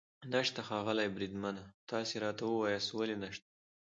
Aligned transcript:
نشته؟ 0.33 0.59
ښاغلی 0.67 1.07
بریدمنه، 1.15 1.63
تاسې 1.91 2.13
راته 2.23 2.43
ووایاست 2.47 2.89
ولې 2.93 3.15
نشته. 3.23 3.47